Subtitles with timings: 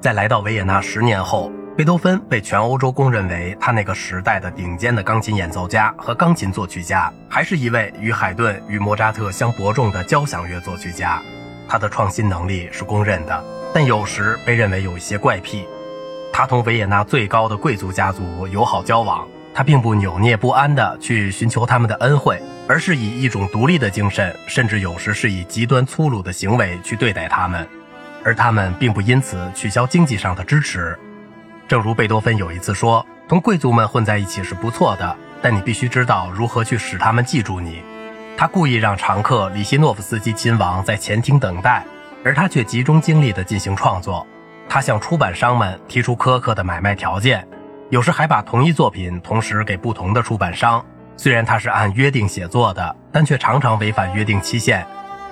[0.00, 11.20] 在来到维也纳十年后，贝多芬被全欧洲公认为他那个时代的顶尖的钢琴演奏家和钢琴作曲家，还是一位与海顿与莫扎特相伯仲的交响乐作曲家。
[11.68, 13.44] 他的创新能力是公认的，
[13.74, 15.66] 但有时被认为有一些怪癖。
[16.32, 27.68] 他同维也纳最高的贵族家族友好交往，他并不扭捏不安地去寻求他们的恩惠，而是以一种独立的精神，甚至有时是以极端粗鲁的行为去对待他们。
[28.24, 30.98] 而他们并不因此取消经济上的支持，
[31.66, 37.82] 正如贝多芬有一次说：“同贵族们混在一起是不错的，但你必须知道如何去使他们记住你。”
[38.36, 41.84] 他故意让常客里希诺夫斯基亲王在前厅等待，
[42.24, 44.26] 而他却集中精力地进行创作。
[44.68, 47.46] 他向出版商们提出苛刻的买卖条件，
[47.90, 50.84] 有时还把同一作品同时给不同的出版商。
[51.16, 54.86] 虽然他是按约定写作的，但却常常违反约定期限。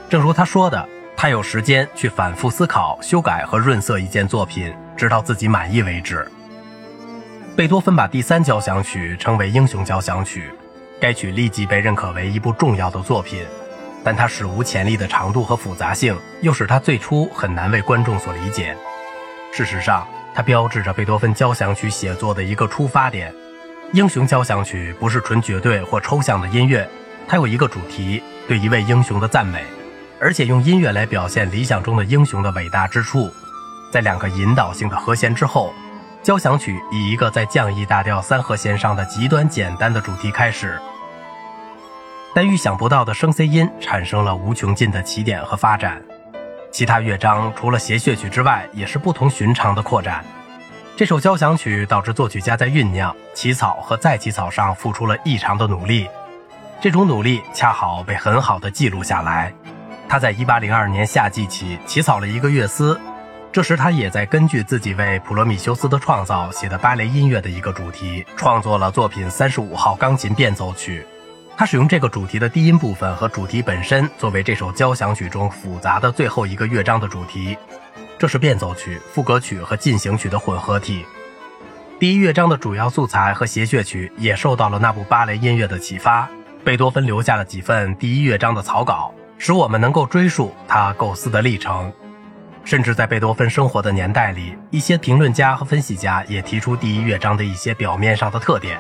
[0.09, 0.88] 正如他说的。
[1.16, 6.30] 他有时间去反复思考、修改和润色一件作品，直到自己满意为止。
[7.57, 10.51] 贝多芬把第三交响曲称为英雄交响曲，
[11.01, 13.43] 该曲立即被认可为一部重要的作品，
[14.05, 18.77] 但它史无前例的长度和复杂性又使它最初很难为观众所理解。
[19.55, 23.33] 事实上，它标志着贝多芬交响曲写作的一个出发点。
[23.93, 26.87] 英雄交响曲不是纯绝对或抽象的音乐，
[27.27, 29.65] 它有一个主题，对一位英雄的赞美。
[30.20, 33.30] 而且用音乐来表现理想中的英雄的伟大之处，
[33.92, 35.72] 在两个引导性的和弦之后，
[36.22, 40.80] 交响曲以一个在降 E 大调三和弦上的极端简单的主题开始，
[42.34, 46.02] 但预想不到的升 C 音产生了无穷尽的起点和发展。
[46.72, 50.24] 其他乐章除了谐谑曲之外，也是不同寻常的扩展。
[50.96, 56.09] 这首交响曲导致作曲家在酝酿、起草和再起草上付出了异常的努力，
[56.80, 59.52] 这种努力恰好被很好的记录下来。
[60.09, 62.99] 他在1802年夏季起起草了一个乐思，
[63.52, 71.06] 这时他也在根据自己为普罗米修斯的创造写的芭蕾音乐的一个主题，创作了作品三十五号钢琴变奏曲。
[71.56, 77.56] 他使用这个主题的低音部分和主题本身作为这首交响曲中复杂的最后一个乐章的主题，
[78.19, 81.05] 这是变奏曲、副歌曲和进行曲的混合体。
[81.99, 86.28] 第一乐章的主要素材和谐谑曲也受到了那部芭蕾音乐的启发。
[86.62, 89.15] 贝多芬留下了几份第一乐章的草稿。
[89.39, 91.93] 使我们能够追溯他构思的历程，
[92.65, 98.79] 甚至在贝多芬生活的年代里，一些评论家和分析家也提出第一乐章的一些表面上的特点。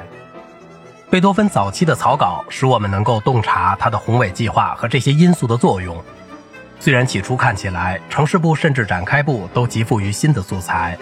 [1.08, 5.96] 贝多芬早期的草稿使我们能够洞察他的宏伟计划和这些因素的作用。
[6.80, 10.98] 虽然起初看起来城市部甚至展开部都极富于新的素材，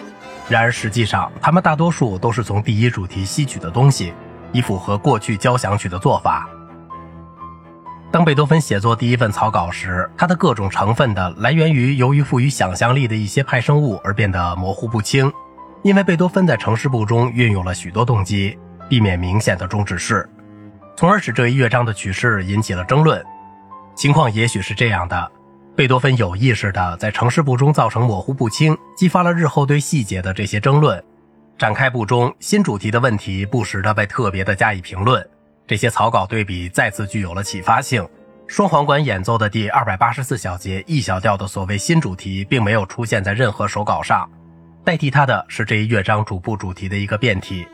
[0.48, 4.12] 然而实际上他们大多数都是从第一主题吸取的东西，
[4.52, 6.46] 以符合过去交响曲的做法。
[8.14, 15.32] 当贝多芬写作第一份草稿时，它的各种成分的来源于由于赋予想象力的一些派生物而变得模糊不清，
[15.82, 18.56] 因为贝多芬在城市部中运用了许多动机，
[18.88, 20.30] 避免明显的终止式，
[20.96, 23.20] 从而使这一乐章的曲式引起了争论。
[23.96, 25.32] 情况也许是这样的：
[25.74, 31.02] 贝多芬有意识地在城市部中造成模糊不清，激发了日后对细节的这些争论。
[31.58, 35.28] 展开部中新主题的问题不时地被特别的加以评论。
[35.66, 38.06] 这些草稿对比再次具有了启发性。
[38.46, 44.28] 双簧管演奏的第二百八十四小节 E 小调的所谓新主题，并没有出现在任何手稿上，
[44.84, 47.66] 代替它的是这一乐章主部主题的一个变体。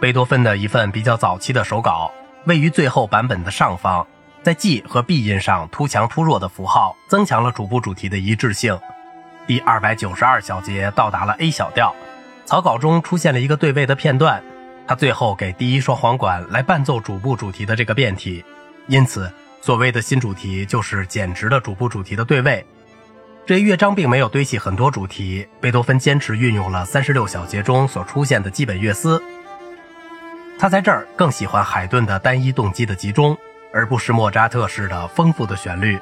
[0.00, 2.10] 贝多芬的一份比较早期的手稿
[2.46, 4.04] 位于最后版本的上方，
[4.42, 8.76] 在 G 和 B 音上突强突弱的符号增强了主部主题的一致性。
[9.46, 11.94] 第二百九十二小节到达了 A 小调，
[12.44, 14.42] 草稿中出现了一个对位的片段。
[14.88, 18.42] 他最后给第一双簧管来伴奏主部主题的这个变体，
[18.86, 22.64] 因此所谓的新主题就是简直的主部主题的对位。
[23.44, 29.22] 这乐章并没有堆砌很多主题，贝多芬坚持运用了三十六小节中所出现的基本乐思。
[30.58, 33.36] 他在这儿更喜欢海顿的单一动机的集中，
[33.74, 36.00] 而不是莫扎特式的丰富的旋律。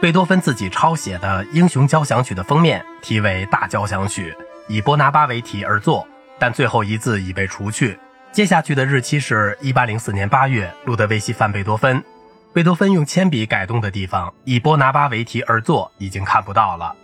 [0.00, 4.32] 贝多芬自己抄写的《英雄交响曲》的封面题为《大交响曲》，
[4.68, 6.06] 以波拿巴为题而作。
[6.38, 7.98] 但最后一字已被除去，
[8.36, 10.70] 接下去的日期是一八零四年八月。
[10.84, 12.04] 路德维希范贝多芬，
[12.52, 16.94] 贝多芬用铅笔改动的地方，以波拿巴为题而作，已经看不到了。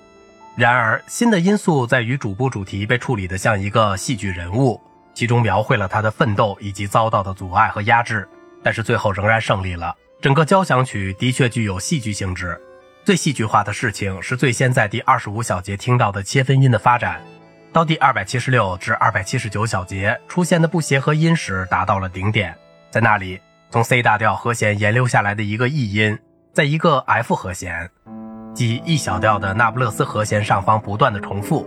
[0.57, 4.79] 然而，新的因素在于主部主题被处理得像一个戏剧人物，
[5.15, 8.29] 其中描绘了他的奋斗以及遭到的阻碍和压制，
[8.63, 9.97] 但是最后仍然胜利了。
[10.21, 12.61] 整个交响曲的确具有戏剧性质。
[13.07, 17.23] 最戏剧化的事情是最先在第二十五小节听到的切分音的发展。
[17.73, 22.55] 到第二百七十六至二百七十九小节出现的不协和音时达到了顶点，
[22.91, 23.41] 在那里，
[23.71, 26.19] 从 C 大调和弦沿留下来的一个 E 音，
[26.53, 27.89] 在一个 F 和弦，
[28.55, 31.67] 即 E 小调的那不勒斯和弦上方不断的重复，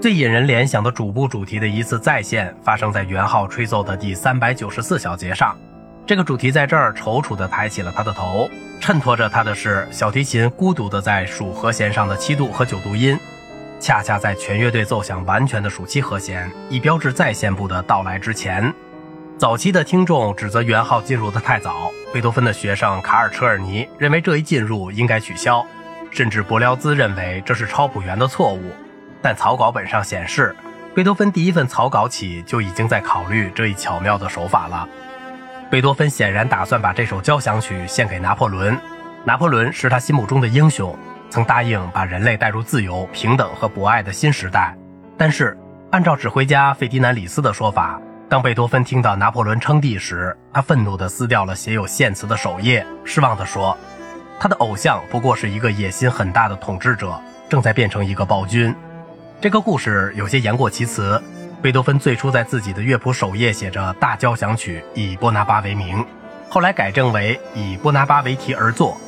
[0.00, 5.58] 最引人联想的主部主题的一次再现，发生在元号吹奏的第三百九十四小节上。
[6.06, 8.48] 这个主题在这儿踌躇地抬起了他的头，
[8.80, 13.18] 衬托着他的是小提琴孤独地在属和弦上的七度和九度音，
[13.82, 18.72] 恰恰在全乐队奏响完全的属七和弦，以标志再现部的到来之前。
[19.36, 25.66] 早期的听众指责元昊进入的太早，贝多芬的学生卡尔车尔尼认为这一进入应该取消，
[26.12, 28.70] 甚至伯辽兹认为这是抄谱员的错误。
[29.20, 30.54] 但草稿本上显示，
[30.94, 34.88] 贝多芬第一份草稿起就已经在考虑这一巧妙的手法了。
[35.68, 38.78] 贝多芬显然打算把这首交响曲献给拿破仑，
[39.24, 40.96] 拿破仑是他心目中的英雄，
[41.32, 44.76] 曾答应把人类带入自由、平等和博爱的新时代。
[45.16, 45.56] 但是，
[45.90, 47.98] 按照指挥家费迪南里斯的说法。
[48.28, 53.74] 当贝多芬听到拿破仑称帝时，他愤怒地撕掉了写有献词的首页，失望地说
[54.38, 57.18] ：“他的偶像不过是一个野心很大的统治者，
[57.48, 58.74] 正在变成一个暴君。”
[59.40, 61.18] 这个故事有些言过其实。
[61.62, 66.04] 贝多芬最初在自己的乐谱首页写着“大交响曲以波拿巴为名”，
[66.50, 69.00] 后来改正为“以波拿巴为题而作”。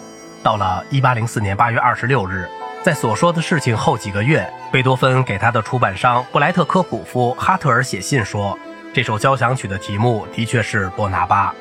[0.44, 2.46] 到了1804年8月26日，
[2.82, 8.56] 在所说的事情后几个月，贝多芬给他的出版商布莱特科普夫哈特尔写信说。
[8.92, 11.52] 这首交响曲的题目的确是波拿巴。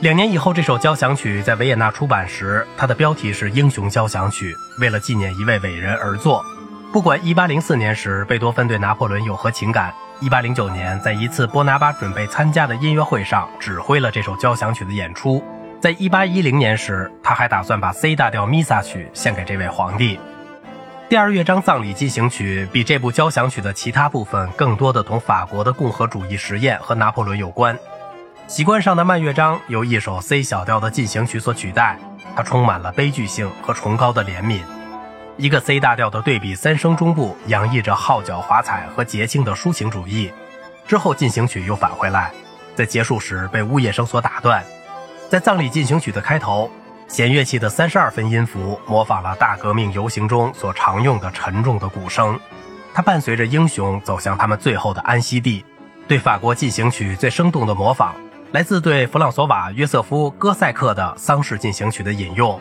[0.00, 6.44] 两年以后，这首交响曲在维也纳出版时，它的标题是《英雄交响曲》，为了纪念一位伟人而作。
[6.92, 15.42] 不管1804年时贝多芬对拿破仑有何情感，1809年在一次波拿巴准备参加的音乐会上指挥了这首交响曲的演出。
[15.84, 20.18] 在1810年时，他还打算把 C 大调弥撒曲献给这位皇帝。
[21.10, 27.78] 第二乐章葬礼进行曲比这部交响曲的其他部分更多的同法国的共和主义实验和拿破仑有关。
[28.46, 31.98] 习惯上的慢乐章由一首 C 小调的进行曲所取代，
[32.34, 34.60] 它充满了悲剧性和崇高的怜悯。
[35.36, 40.32] 一个 C 大调的对比三声中部洋溢着号角华彩和节庆的抒情主义。
[40.88, 42.32] 之后进行曲又返回来，
[42.74, 44.64] 在结束时被呜咽声所打断。
[45.34, 46.70] 在葬礼进行曲的开头。
[47.08, 52.38] 弦乐器的三十二分音符模仿了大革命游行中所常用的沉重的鼓声，
[52.94, 55.64] 它伴随着英雄走向他们最后的安息地。
[56.06, 58.14] 对法国进行曲最生动的模仿，
[58.52, 62.60] 来自对弗朗索瓦·约瑟夫·戈塞克的丧事进行曲的引用。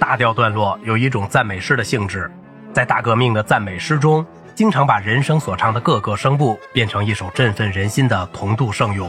[0.00, 2.28] 大调段落有一种赞美诗的性质，
[2.72, 4.26] 在大革命的赞美诗中，
[4.56, 9.08] 经常把人声所唱的各个声部变成一首振奋人心的同度圣咏。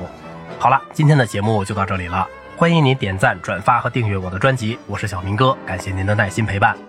[0.59, 2.27] 好了，今天的节目就到这里了。
[2.59, 6.88] 欢迎您点赞、转发和订阅我的专辑，我是小明哥，感谢您的耐心陪伴。